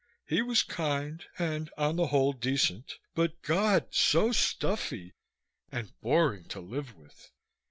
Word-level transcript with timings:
He 0.25 0.41
was 0.41 0.63
kind, 0.63 1.23
and 1.37 1.69
on 1.77 1.95
the 1.95 2.07
whole, 2.07 2.33
decent, 2.33 2.97
but 3.13 3.39
God! 3.43 3.93
so 3.93 4.31
stuffy 4.31 5.13
and 5.71 5.93
boring 6.01 6.45
to 6.45 6.59
live 6.59 6.95
with. 6.95 7.29